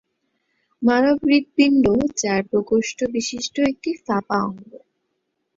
[0.81, 1.85] মানব হৃৎপিণ্ড
[2.17, 4.71] চার প্রকোষ্ঠ বিশিষ্ট একটি ফাঁপা অঙ্গ।